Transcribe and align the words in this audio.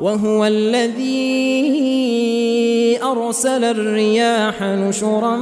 وهو 0.00 0.44
الذي 0.44 1.38
أرسل 3.02 3.64
الرياح 3.64 4.62
نشرا 4.62 5.36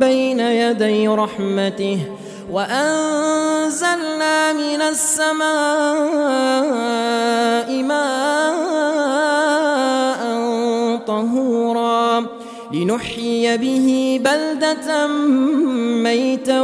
بين 0.00 0.40
يدي 0.40 1.08
رحمته 1.08 1.98
وأنزلنا 2.52 4.52
من 4.52 4.82
السماء 4.82 5.42
ماء 7.82 8.60
طهورا 11.06 12.26
لنحيي 12.72 13.58
به 13.58 14.20
بلدة 14.24 15.06
ميتا 16.02 16.62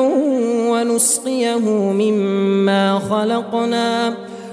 ونسقيه 0.70 1.58
مما 1.92 2.98
خلقنا 3.10 4.14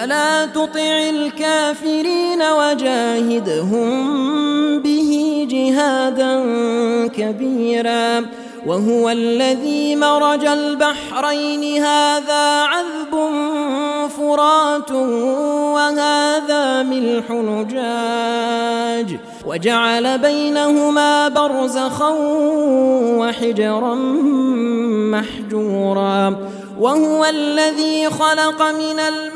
فلا 0.00 0.46
تطع 0.46 1.08
الكافرين 1.10 2.42
وجاهدهم 2.42 3.88
به 4.80 5.46
جهادا 5.50 6.42
كبيرا. 7.08 8.26
وهو 8.66 9.10
الذي 9.10 9.96
مرج 9.96 10.46
البحرين. 10.46 11.82
هذا 11.84 12.62
عذب 12.62 13.12
فرات 14.08 14.90
وهذا 15.74 16.82
ملح 16.82 17.30
نجاج. 17.30 19.18
وجعل 19.46 20.18
بينهما 20.18 21.28
برزخا 21.28 22.10
وحجرا 23.18 23.94
محجورا. 25.14 26.36
وهو 26.80 27.24
الذي 27.24 28.10
خلق 28.10 28.62
من 28.62 29.00
الماء 29.00 29.35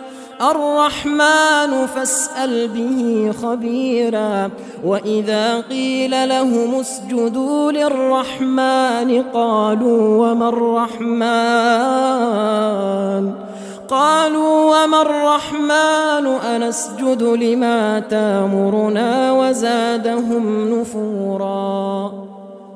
الرحمن 0.41 1.87
فاسأل 1.95 2.67
به 2.67 3.31
خبيرا 3.41 4.49
وإذا 4.85 5.61
قيل 5.61 6.29
لهم 6.29 6.79
اسجدوا 6.79 7.71
للرحمن 7.71 9.23
قالوا 9.33 10.31
وما 10.31 10.49
الرحمن؟ 10.49 11.21
قالوا 13.89 14.83
وما 14.83 15.01
الرحمن؟ 15.01 16.27
أنسجد 16.27 17.23
لما 17.23 17.99
تامرنا 17.99 19.31
وزادهم 19.31 20.73
نفورا. 20.79 22.30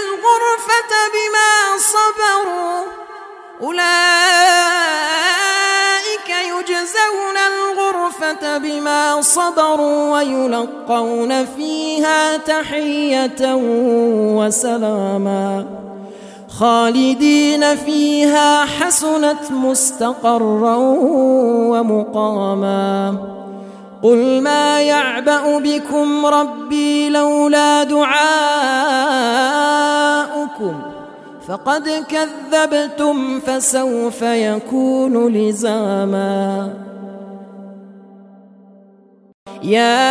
الغرفة 0.00 0.92
بما 1.14 1.52
صبروا 1.78 2.80
أولئك 3.62 3.86
يجزون 6.28 7.36
الغرفة 7.52 8.58
بما 8.58 9.20
صبروا 9.20 10.12
ويلقون 10.12 11.44
فيها 11.44 12.36
تحية 12.36 13.54
وسلاما 14.36 15.66
خالدين 16.48 17.76
فيها 17.76 18.64
حسنت 18.64 19.50
مستقرا 19.50 20.76
ومقاما 21.70 23.14
قل 24.06 24.42
ما 24.42 24.82
يعبأ 24.82 25.58
بكم 25.58 26.26
ربي 26.26 27.08
لولا 27.10 27.84
دعاؤكم 27.84 28.14
فقد 31.48 32.04
كذبتم 32.08 33.40
فسوف 33.40 34.22
يكون 34.22 35.32
لزاما. 35.32 36.70
يا 39.62 40.06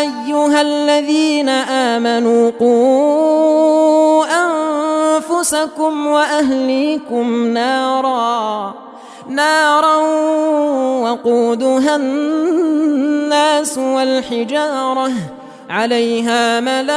أيها 0.00 0.60
الذين 0.60 1.48
آمنوا 1.48 2.50
قوا 2.60 4.24
أنفسكم 4.24 6.06
وأهليكم 6.06 7.46
نارا. 7.46 8.74
نارا 9.30 9.96
وقودها 11.02 11.96
الناس 11.96 13.78
والحجارة 13.78 15.10
عليها 15.70 16.60
ملائكة 16.60 16.90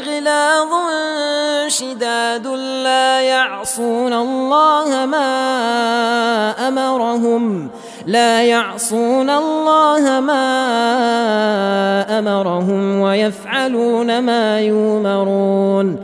غلاظ 0.00 0.72
شداد 1.66 2.46
لا 2.84 3.20
يعصون 3.20 4.12
الله 4.12 5.06
ما 5.06 6.68
أمرهم 6.68 7.70
لا 8.06 8.42
يعصون 8.42 9.30
الله 9.30 10.20
ما 10.20 10.44
أمرهم 12.18 13.00
ويفعلون 13.00 14.18
ما 14.18 14.60
يؤمرون. 14.60 16.03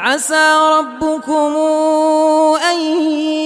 عسى 0.00 0.56
ربكم 0.78 1.56
أن 2.70 2.80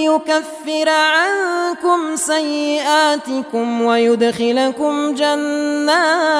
يكفر 0.03 0.89
عنكم 0.89 2.15
سيئاتكم 2.15 3.81
ويدخلكم 3.81 5.13
جنات 5.13 6.35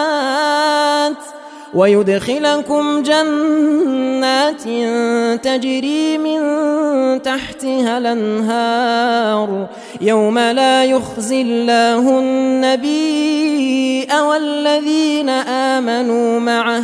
ويدخلكم 1.74 3.04
جنات 3.04 4.64
تجري 5.44 6.18
من 6.18 6.42
تحتها 7.22 7.98
الأنهار 7.98 9.68
يوم 10.02 10.40
لا 10.40 10.86
يخزي 10.86 11.42
الله 11.42 12.20
النبي 12.20 14.08
والذين 14.14 15.30
آمنوا 15.30 16.40
معه 16.40 16.84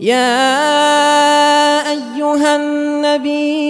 يا 0.00 1.90
أيها 1.90 2.56
النبي 2.56 3.64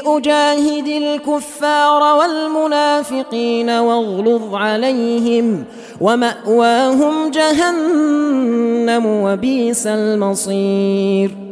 أجاهد 0.00 0.86
الكفار 0.86 2.16
والمنافقين 2.16 3.70
واغلظ 3.70 4.54
عليهم 4.54 5.64
ومأواهم 6.00 7.30
جهنم 7.30 9.06
وبئس 9.06 9.86
المصير. 9.86 11.51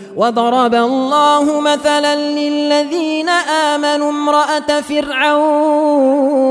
وضرب 0.15 0.75
الله 0.75 1.59
مثلا 1.59 2.15
للذين 2.15 3.29
آمنوا 3.29 4.09
امرأة 4.09 4.81
فرعون 4.81 6.41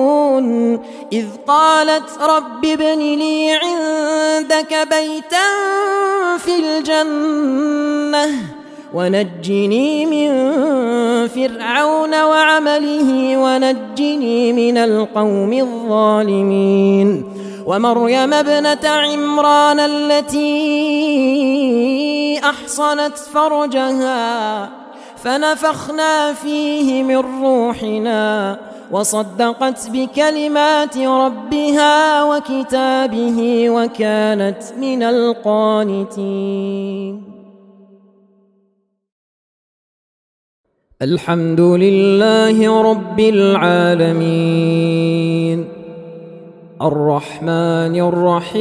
إذ 1.13 1.27
قالت 1.47 2.23
رب 2.23 2.65
ابن 2.65 2.99
لي 2.99 3.53
عندك 3.53 4.89
بيتا 4.91 5.49
في 6.39 6.51
الجنة 6.57 8.27
ونجني 8.95 10.07
من 10.07 10.31
فرعون 11.29 12.23
وعمله 12.23 13.37
ونجني 13.37 14.53
من 14.53 14.79
القوم 14.79 15.53
الظالمين 15.53 17.25
ومريم 17.67 18.33
ابنة 18.35 18.89
عمران 18.89 19.81
التي 19.81 21.50
أحصنت 22.51 23.19
فرجها 23.19 24.71
فنفخنا 25.17 26.33
فيه 26.33 27.03
من 27.03 27.17
روحنا 27.17 28.59
وصدقت 28.91 29.91
بكلمات 29.91 30.99
ربها 30.99 32.25
وكتابه 32.25 33.71
وكانت 33.71 34.63
من 34.81 35.03
القانتين. 35.03 36.51
الحمد 41.03 41.61
لله 41.61 42.83
رب 42.83 43.21
العالمين. 43.21 44.61
الرحمن 46.83 48.01
الرحيم. 48.01 48.61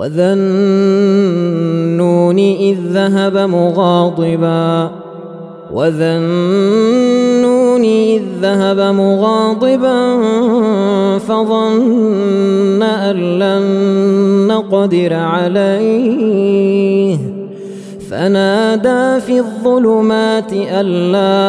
وذا 0.00 0.32
النون 0.32 1.58
إذ 2.38 2.78
ذهب 2.92 3.36
مغاضبا 3.36 4.90
وذا 5.72 6.16
النون 6.16 7.84
إذ 7.84 8.22
ذهب 8.42 8.80
مغاضبا 8.80 10.18
فظن 11.18 12.82
أن 12.82 13.16
لن 13.38 13.62
نقدر 14.48 15.14
عليه 15.14 15.50
فنادى 18.10 19.20
في 19.20 19.38
الظلمات 19.38 20.52
أن 20.52 20.86
لا 21.12 21.40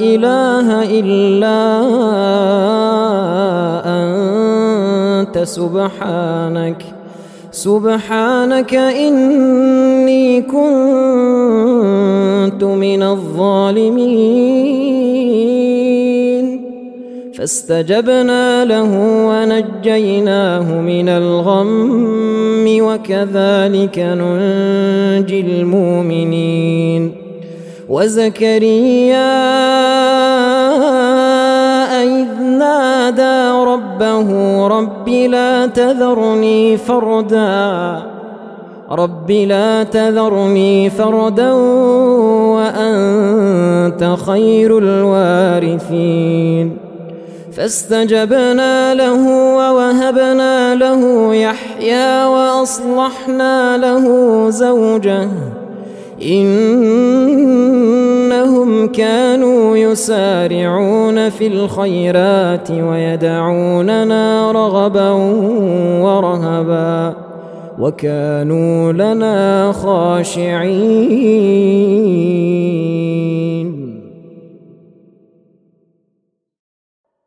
إله 0.00 0.82
إلا 1.00 1.58
أنت 3.86 4.61
سبحانك 5.38 6.82
سبحانك 7.52 8.74
إني 8.74 10.42
كنت 10.42 10.62
من 12.64 13.02
الظالمين. 13.02 14.42
فاستجبنا 17.34 18.64
له 18.64 18.90
ونجيناه 19.28 20.80
من 20.80 21.08
الغم 21.08 22.66
وكذلك 22.80 23.98
ننجي 23.98 25.40
المؤمنين. 25.40 27.12
وزكريا 27.88 29.32
إذ 32.22 32.42
نادى 32.42 33.50
ربه 33.70 34.28
رب 34.68 35.08
لا 35.08 35.66
تذرني 35.66 36.76
فردا. 36.76 38.02
رب 38.90 39.30
لا 39.30 39.82
تذرني 39.82 40.90
فردا 40.90 41.52
وأنت 42.56 44.16
خير 44.26 44.78
الوارثين. 44.78 46.76
فاستجبنا 47.56 48.94
له 48.94 49.28
ووهبنا 49.56 50.74
له 50.74 51.34
يحيى 51.34 52.24
وأصلحنا 52.24 53.76
له 53.76 54.04
زوجه. 54.50 55.28
إنهم 58.42 58.86
كانوا 58.86 59.76
يسارعون 59.76 61.28
في 61.30 61.46
الخيرات 61.46 62.70
ويدعوننا 62.70 64.52
رغبا 64.52 65.10
ورهبا 66.02 67.14
وكانوا 67.78 68.92
لنا 68.92 69.72
خاشعين. 69.72 71.02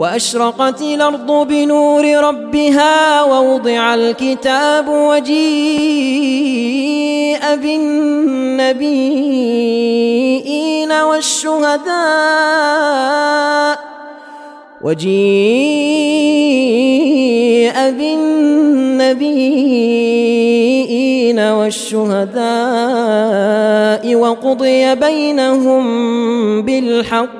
وأشرقت 0.00 0.82
الأرض 0.82 1.48
بنور 1.48 2.04
ربها 2.04 3.22
ووضع 3.22 3.94
الكتاب 3.94 4.88
وجيء 4.88 5.40
بالنبيين 7.56 8.92
والشهداء 10.92 11.90
وجيء 14.82 15.10
بالنبيين 17.90 19.30
والشهداء 21.38 22.44
وقضي 24.14 24.94
بينهم 24.94 25.82
بالحق 26.62 27.39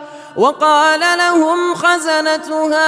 وقال 0.37 0.99
لهم 0.99 1.73
خزنتها 1.75 2.87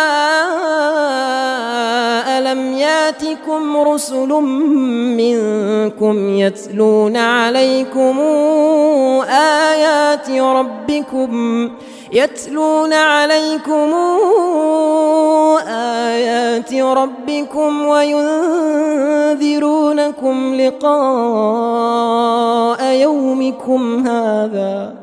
ألم 2.40 2.74
ياتكم 2.74 3.78
رسل 3.78 4.30
منكم 5.18 6.30
يتلون 6.30 7.18
عليكم 7.18 8.20
آيات 9.30 10.30
ربكم 10.30 11.72
يتلون 12.12 12.94
عليكم 12.94 13.94
آيات 15.68 16.74
ربكم 16.74 17.86
وينذرونكم 17.86 19.36
لقاء 20.56 20.94
يومكم 22.84 24.08
هذا 24.08 25.03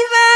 إذا 0.00 0.32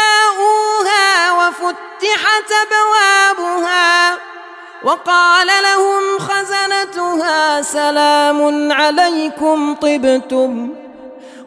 جاءوها 0.00 1.32
وفتحت 1.32 2.48
أبوابها 2.64 4.18
وقال 4.84 5.46
لهم 5.46 6.18
خزنتها 6.18 7.62
سلام 7.62 8.72
عليكم 8.72 9.74
طبتم 9.74 10.68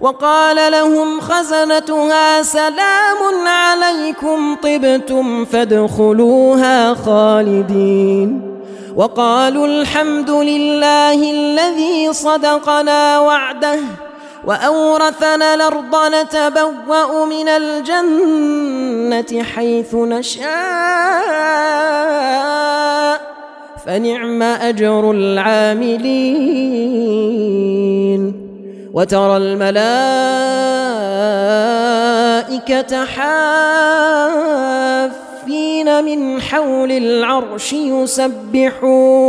وقال 0.01 0.71
لهم 0.71 1.21
خزنتها 1.21 2.41
سلام 2.43 3.47
عليكم 3.47 4.55
طبتم 4.55 5.45
فادخلوها 5.45 6.93
خالدين 6.93 8.53
وقالوا 8.95 9.67
الحمد 9.67 10.29
لله 10.29 11.31
الذي 11.31 12.13
صدقنا 12.13 13.19
وعده 13.19 13.79
وأورثنا 14.45 15.53
الأرض 15.53 15.95
نتبوأ 16.13 17.25
من 17.25 17.47
الجنة 17.47 19.43
حيث 19.43 19.95
نشاء. 19.95 20.43
فنعم 23.85 24.43
أجر 24.43 25.11
العاملين. 25.11 26.03
وترى 28.93 29.37
الملائكة 29.37 29.85
حافين 33.05 33.63
من 36.03 36.41
حول 36.41 36.91
العرش 36.91 37.73
يسبحون. 37.73 39.23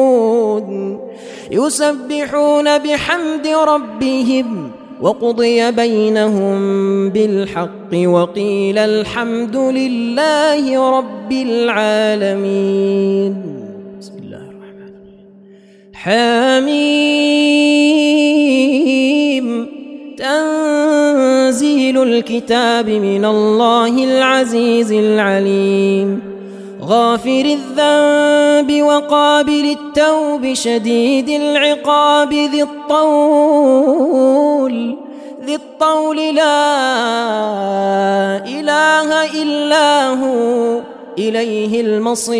يسبحون 1.51 2.79
بحمد 2.79 3.47
ربهم. 3.47 4.84
وقضي 5.05 5.71
بينهم 5.71 6.59
بالحق 7.09 7.95
وقيل 7.95 8.79
الحمد 8.79 9.57
لله 9.57 10.91
رب 10.99 11.33
العالمين. 11.33 13.35
بسم 14.01 14.19
الله 14.19 14.37
الرحمن 14.37 14.89
الرحيم. 14.89 15.27
حميم. 15.95 16.97
تنزيل 20.17 22.03
الكتاب 22.03 22.91
من 22.91 23.25
الله 23.25 24.05
العزيز 24.05 24.93
العليم. 24.93 26.34
غافر 26.89 27.59
الذنب 27.59 28.83
وقابل 28.83 29.77
التوب 29.79 30.55
شديد 30.55 31.29
العقاب 31.29 32.33
ذي 32.33 32.63
الطول 32.63 34.25
ذي 35.45 35.55
الطول 35.55 36.17
لا 36.17 36.65
إله 38.47 39.43
إلا 39.43 40.09
هو 40.09 40.81
إليه 41.19 41.81
المصير. 41.81 42.35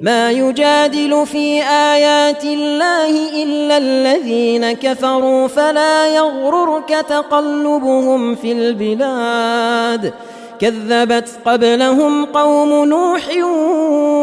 ما 0.00 0.30
يجادل 0.30 1.26
في 1.26 1.62
آيات 1.62 2.44
الله 2.44 3.42
إلا 3.42 3.76
الذين 3.76 4.72
كفروا 4.72 5.48
فلا 5.48 6.06
يغررك 6.06 6.88
تقلبهم 7.08 8.34
في 8.34 8.52
البلاد. 8.52 10.12
كذبت 10.60 11.28
قبلهم 11.44 12.24
قوم 12.24 12.84
نوح 12.88 13.36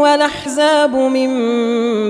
والأحزاب 0.04 0.96
من 0.96 1.32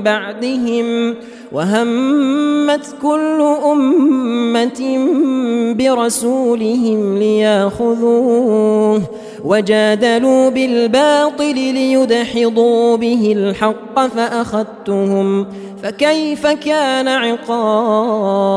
بعدهم 0.01 1.15
وهمت 1.51 2.95
كل 3.01 3.55
أمة 3.65 4.97
برسولهم 5.73 7.17
ليأخذوه 7.17 9.01
وجادلوا 9.43 10.49
بالباطل 10.49 11.55
ليدحضوا 11.55 12.97
به 12.97 13.33
الحق 13.37 14.07
فأخذتهم 14.07 15.47
فكيف 15.83 16.47
كان 16.47 17.07
عقاب 17.07 18.53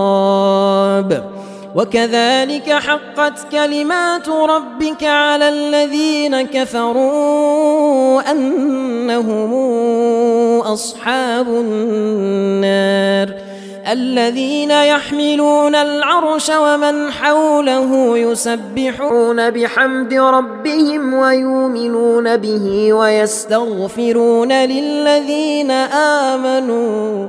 وكذلك 1.76 2.72
حقت 2.72 3.52
كلمات 3.52 4.28
ربك 4.28 5.04
على 5.04 5.48
الذين 5.48 6.42
كفروا 6.42 8.30
أنهم 8.30 9.52
أصحاب 10.60 11.48
النار 11.48 13.34
الذين 13.92 14.70
يحملون 14.70 15.74
العرش 15.74 16.50
ومن 16.50 17.12
حوله 17.12 18.18
يسبحون 18.18 19.50
بحمد 19.50 20.14
ربهم 20.14 21.14
ويؤمنون 21.14 22.36
به 22.36 22.92
ويستغفرون 22.92 24.52
للذين 24.52 25.70
آمنوا 25.70 27.28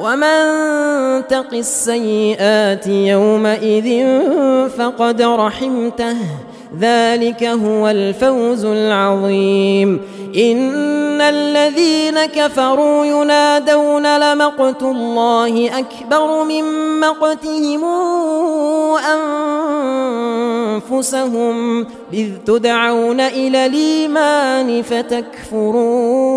ومن 0.00 1.26
تق 1.28 1.52
السيئات 1.52 2.86
يومئذ 2.86 4.06
فقد 4.68 5.22
رحمته 5.22 6.16
ذلك 6.80 7.44
هو 7.44 7.88
الفوز 7.88 8.64
العظيم 8.64 10.00
ان 10.36 11.20
الذين 11.20 12.26
كفروا 12.26 13.04
ينادون 13.04 14.18
لمقت 14.20 14.82
الله 14.82 15.78
اكبر 15.78 16.44
من 16.44 16.64
مقتهم 17.00 17.84
انفسهم 20.90 21.86
اذ 22.12 22.28
تدعون 22.46 23.20
إلى 23.20 23.66
الايمان 23.66 24.82
فتكفرون 24.82 26.36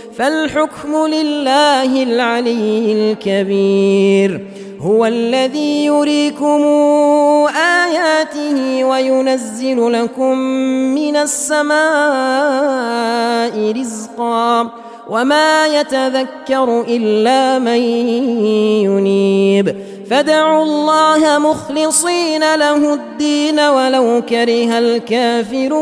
فالحكم 0.17 1.07
لله 1.07 2.03
العلي 2.03 2.91
الكبير. 2.91 4.47
هو 4.81 5.05
الذي 5.05 5.85
يريكم 5.85 6.61
آياته 7.55 8.83
وينزل 8.83 9.91
لكم 9.93 10.37
من 10.95 11.15
السماء 11.15 11.81
رزقا 13.71 14.69
وما 15.09 15.67
يتذكر 15.67 16.81
إلا 16.87 17.59
من 17.59 17.81
ينيب. 18.85 19.75
فادعوا 20.09 20.63
الله 20.63 21.39
مخلصين 21.39 22.55
له 22.55 22.93
الدين 22.93 23.59
ولو 23.59 24.21
كره 24.29 24.77
الكافرون. 24.77 25.81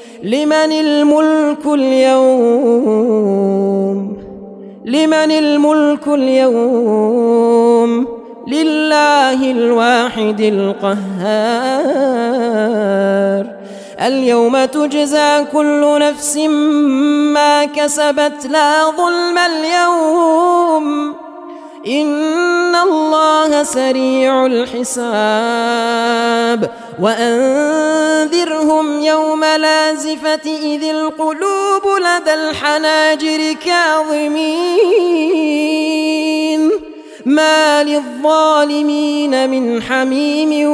لمن 0.23 0.71
الملك 0.71 1.65
اليوم؟ 1.65 3.11
لمن 4.85 5.31
الملك 5.31 6.07
اليوم؟ 6.07 8.07
لله 8.47 9.51
الواحد 9.51 10.41
القهار. 10.41 10.91
اليوم 14.01 14.65
تجزى 14.65 15.45
كل 15.53 15.99
نفس 15.99 16.37
ما 17.33 17.65
كسبت 17.65 18.47
لا 18.49 18.91
ظلم 18.97 19.37
اليوم. 19.37 21.15
إن 21.87 22.75
الله 22.75 23.63
سريع 23.63 24.45
الحساب. 24.45 24.91
وأنذرهم 26.99 29.01
يوم 29.01 29.43
لازفة 29.43 30.45
إذ 30.45 30.83
القلوب 30.83 31.81
لدى 31.97 32.33
الحناجر 32.33 33.55
كاظمين. 33.65 35.11
ما 37.25 37.83
للظالمين 37.83 39.49
من 39.49 39.81
حميم 39.81 40.71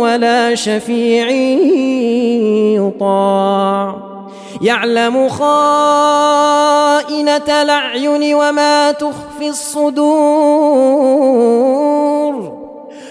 ولا 0.00 0.54
شفيع 0.54 1.30
يطاع. 2.78 3.96
يعلم 4.62 5.28
خائنة 5.28 5.52
الأعين 7.62 8.34
وما 8.34 8.92
تخفي 8.92 9.48
الصدور. 9.48 10.98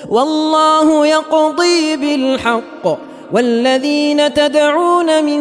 والله 0.10 1.08
يقضي 1.08 1.96
بالحق. 1.98 3.08
والذين 3.34 4.34
تدعون 4.34 5.24
من 5.24 5.40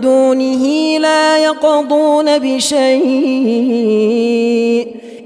دونه 0.00 0.98
لا 0.98 1.38
يقضون 1.38 2.38
بشيء. 2.38 2.98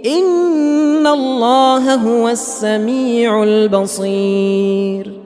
إن 0.07 1.07
الله 1.07 1.95
هو 1.95 2.29
السميع 2.29 3.43
البصير. 3.43 5.22